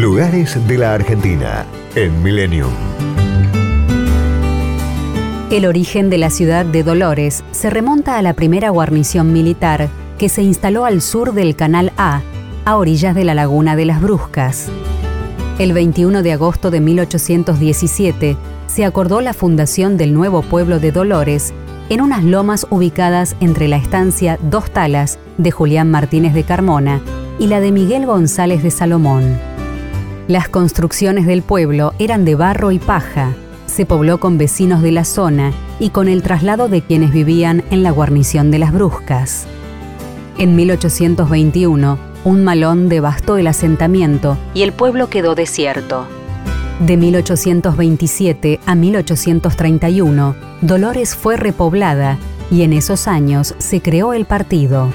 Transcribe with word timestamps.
Lugares 0.00 0.56
de 0.66 0.78
la 0.78 0.94
Argentina 0.94 1.66
en 1.94 2.22
Millennium. 2.22 2.70
El 5.50 5.66
origen 5.66 6.08
de 6.08 6.16
la 6.16 6.30
ciudad 6.30 6.64
de 6.64 6.82
Dolores 6.82 7.44
se 7.50 7.68
remonta 7.68 8.16
a 8.16 8.22
la 8.22 8.32
primera 8.32 8.70
guarnición 8.70 9.34
militar 9.34 9.90
que 10.16 10.30
se 10.30 10.40
instaló 10.40 10.86
al 10.86 11.02
sur 11.02 11.34
del 11.34 11.54
Canal 11.54 11.92
A, 11.98 12.22
a 12.64 12.76
orillas 12.78 13.14
de 13.14 13.24
la 13.24 13.34
laguna 13.34 13.76
de 13.76 13.84
las 13.84 14.00
Bruscas. 14.00 14.68
El 15.58 15.74
21 15.74 16.22
de 16.22 16.32
agosto 16.32 16.70
de 16.70 16.80
1817 16.80 18.38
se 18.68 18.86
acordó 18.86 19.20
la 19.20 19.34
fundación 19.34 19.98
del 19.98 20.14
nuevo 20.14 20.40
pueblo 20.40 20.80
de 20.80 20.92
Dolores 20.92 21.52
en 21.90 22.00
unas 22.00 22.24
lomas 22.24 22.66
ubicadas 22.70 23.36
entre 23.40 23.68
la 23.68 23.76
estancia 23.76 24.38
Dos 24.40 24.70
Talas 24.70 25.18
de 25.36 25.50
Julián 25.50 25.90
Martínez 25.90 26.32
de 26.32 26.44
Carmona 26.44 27.02
y 27.38 27.48
la 27.48 27.60
de 27.60 27.70
Miguel 27.70 28.06
González 28.06 28.62
de 28.62 28.70
Salomón. 28.70 29.49
Las 30.30 30.48
construcciones 30.48 31.26
del 31.26 31.42
pueblo 31.42 31.92
eran 31.98 32.24
de 32.24 32.36
barro 32.36 32.70
y 32.70 32.78
paja, 32.78 33.34
se 33.66 33.84
pobló 33.84 34.20
con 34.20 34.38
vecinos 34.38 34.80
de 34.80 34.92
la 34.92 35.04
zona 35.04 35.52
y 35.80 35.90
con 35.90 36.06
el 36.06 36.22
traslado 36.22 36.68
de 36.68 36.82
quienes 36.82 37.10
vivían 37.10 37.64
en 37.72 37.82
la 37.82 37.90
guarnición 37.90 38.52
de 38.52 38.60
las 38.60 38.72
Bruscas. 38.72 39.48
En 40.38 40.54
1821, 40.54 41.98
un 42.22 42.44
malón 42.44 42.88
devastó 42.88 43.38
el 43.38 43.48
asentamiento 43.48 44.38
y 44.54 44.62
el 44.62 44.72
pueblo 44.72 45.10
quedó 45.10 45.34
desierto. 45.34 46.06
De 46.78 46.96
1827 46.96 48.60
a 48.66 48.76
1831, 48.76 50.36
Dolores 50.60 51.16
fue 51.16 51.38
repoblada 51.38 52.18
y 52.52 52.62
en 52.62 52.72
esos 52.72 53.08
años 53.08 53.56
se 53.58 53.82
creó 53.82 54.12
el 54.12 54.26
partido. 54.26 54.90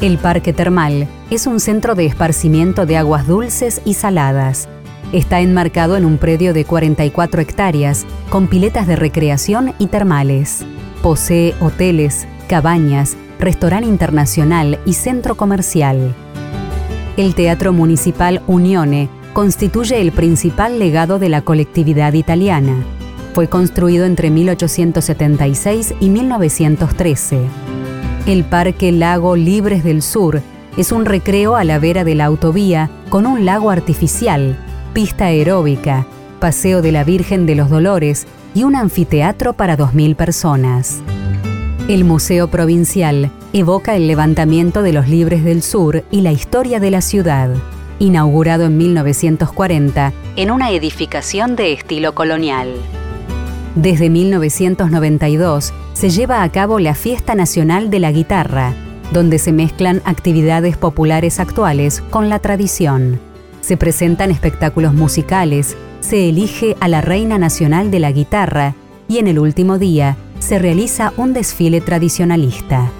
El 0.00 0.16
Parque 0.18 0.52
Termal 0.52 1.08
es 1.28 1.48
un 1.48 1.58
centro 1.58 1.96
de 1.96 2.06
esparcimiento 2.06 2.86
de 2.86 2.96
aguas 2.96 3.26
dulces 3.26 3.82
y 3.84 3.94
saladas. 3.94 4.68
Está 5.12 5.40
enmarcado 5.40 5.96
en 5.96 6.04
un 6.04 6.18
predio 6.18 6.54
de 6.54 6.64
44 6.64 7.40
hectáreas, 7.40 8.06
con 8.30 8.46
piletas 8.46 8.86
de 8.86 8.94
recreación 8.94 9.74
y 9.80 9.88
termales. 9.88 10.64
Posee 11.02 11.52
hoteles, 11.60 12.28
cabañas, 12.48 13.16
restaurante 13.40 13.88
internacional 13.88 14.78
y 14.86 14.92
centro 14.92 15.36
comercial. 15.36 16.14
El 17.16 17.34
Teatro 17.34 17.72
Municipal 17.72 18.40
Unione 18.46 19.08
constituye 19.32 20.00
el 20.00 20.12
principal 20.12 20.78
legado 20.78 21.18
de 21.18 21.28
la 21.28 21.42
colectividad 21.42 22.12
italiana. 22.12 22.84
Fue 23.34 23.48
construido 23.48 24.04
entre 24.04 24.30
1876 24.30 25.94
y 25.98 26.08
1913. 26.08 27.40
El 28.28 28.44
Parque 28.44 28.92
Lago 28.92 29.36
Libres 29.36 29.82
del 29.82 30.02
Sur 30.02 30.42
es 30.76 30.92
un 30.92 31.06
recreo 31.06 31.56
a 31.56 31.64
la 31.64 31.78
vera 31.78 32.04
de 32.04 32.14
la 32.14 32.26
autovía 32.26 32.90
con 33.08 33.24
un 33.24 33.46
lago 33.46 33.70
artificial, 33.70 34.54
pista 34.92 35.24
aeróbica, 35.24 36.06
paseo 36.38 36.82
de 36.82 36.92
la 36.92 37.04
Virgen 37.04 37.46
de 37.46 37.54
los 37.54 37.70
Dolores 37.70 38.26
y 38.54 38.64
un 38.64 38.76
anfiteatro 38.76 39.54
para 39.54 39.78
2.000 39.78 40.14
personas. 40.14 41.00
El 41.88 42.04
Museo 42.04 42.48
Provincial 42.48 43.30
evoca 43.54 43.96
el 43.96 44.06
levantamiento 44.06 44.82
de 44.82 44.92
los 44.92 45.08
Libres 45.08 45.42
del 45.42 45.62
Sur 45.62 46.04
y 46.10 46.20
la 46.20 46.30
historia 46.30 46.80
de 46.80 46.90
la 46.90 47.00
ciudad, 47.00 47.48
inaugurado 47.98 48.66
en 48.66 48.76
1940 48.76 50.12
en 50.36 50.50
una 50.50 50.70
edificación 50.70 51.56
de 51.56 51.72
estilo 51.72 52.14
colonial. 52.14 52.74
Desde 53.74 54.10
1992 54.10 55.72
se 55.92 56.10
lleva 56.10 56.42
a 56.42 56.50
cabo 56.50 56.78
la 56.78 56.94
Fiesta 56.94 57.34
Nacional 57.34 57.90
de 57.90 58.00
la 58.00 58.12
Guitarra, 58.12 58.74
donde 59.12 59.38
se 59.38 59.52
mezclan 59.52 60.02
actividades 60.04 60.76
populares 60.76 61.38
actuales 61.38 62.02
con 62.10 62.28
la 62.28 62.38
tradición. 62.38 63.20
Se 63.60 63.76
presentan 63.76 64.30
espectáculos 64.30 64.94
musicales, 64.94 65.76
se 66.00 66.28
elige 66.28 66.76
a 66.80 66.88
la 66.88 67.00
Reina 67.00 67.38
Nacional 67.38 67.90
de 67.90 68.00
la 68.00 68.12
Guitarra 68.12 68.74
y 69.08 69.18
en 69.18 69.26
el 69.26 69.38
último 69.38 69.78
día 69.78 70.16
se 70.38 70.58
realiza 70.58 71.12
un 71.16 71.32
desfile 71.32 71.80
tradicionalista. 71.80 72.90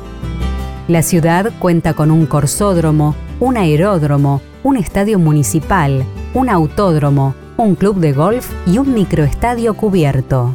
La 0.87 1.03
ciudad 1.03 1.53
cuenta 1.59 1.95
con 1.95 2.11
un 2.11 2.27
corsódromo, 2.27 3.15
un 3.41 3.57
aeródromo, 3.57 4.41
un 4.62 4.77
estadio 4.77 5.19
municipal, 5.19 6.05
un 6.34 6.49
autódromo, 6.49 7.34
un 7.59 7.75
club 7.75 7.99
de 7.99 8.13
golf 8.13 8.49
y 8.69 8.79
un 8.79 8.95
microestadio 8.95 9.75
cubierto. 9.75 10.55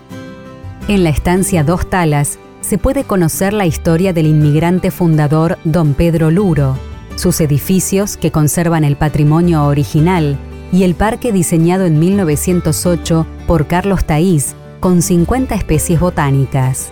En 0.87 1.03
la 1.03 1.09
estancia 1.09 1.65
Dos 1.65 1.89
Talas 1.89 2.39
se 2.61 2.77
puede 2.77 3.03
conocer 3.03 3.51
la 3.51 3.65
historia 3.65 4.13
del 4.13 4.25
inmigrante 4.25 4.89
fundador 4.89 5.57
don 5.65 5.95
Pedro 5.95 6.31
Luro, 6.31 6.77
sus 7.17 7.41
edificios 7.41 8.15
que 8.15 8.31
conservan 8.31 8.85
el 8.85 8.95
patrimonio 8.95 9.65
original 9.65 10.37
y 10.71 10.83
el 10.83 10.95
parque 10.95 11.33
diseñado 11.33 11.85
en 11.85 11.99
1908 11.99 13.27
por 13.47 13.67
Carlos 13.67 14.05
Taís 14.05 14.55
con 14.79 15.01
50 15.01 15.55
especies 15.55 15.99
botánicas. 15.99 16.91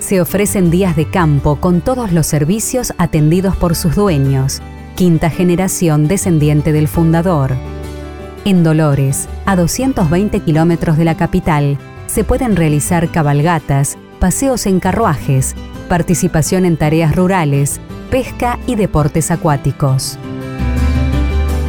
Se 0.00 0.20
ofrecen 0.20 0.72
días 0.72 0.96
de 0.96 1.08
campo 1.08 1.54
con 1.60 1.82
todos 1.82 2.10
los 2.10 2.26
servicios 2.26 2.92
atendidos 2.98 3.54
por 3.54 3.76
sus 3.76 3.94
dueños, 3.94 4.60
quinta 4.96 5.30
generación 5.30 6.08
descendiente 6.08 6.72
del 6.72 6.88
fundador. 6.88 7.52
En 8.44 8.64
Dolores, 8.64 9.28
a 9.46 9.54
220 9.54 10.40
kilómetros 10.40 10.96
de 10.96 11.04
la 11.04 11.16
capital, 11.16 11.78
se 12.08 12.24
pueden 12.24 12.56
realizar 12.56 13.08
cabalgatas, 13.08 13.96
paseos 14.18 14.66
en 14.66 14.80
carruajes, 14.80 15.54
participación 15.88 16.64
en 16.64 16.76
tareas 16.76 17.14
rurales, 17.14 17.80
pesca 18.10 18.58
y 18.66 18.74
deportes 18.74 19.30
acuáticos. 19.30 20.18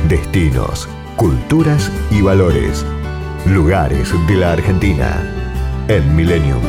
Destinos, 0.09 0.89
culturas 1.15 1.91
y 2.09 2.21
valores. 2.21 2.83
Lugares 3.45 4.11
de 4.27 4.35
la 4.35 4.53
Argentina 4.53 5.21
en 5.87 6.15
Millennium. 6.15 6.61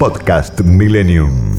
Podcast 0.00 0.60
Millennium. 0.62 1.56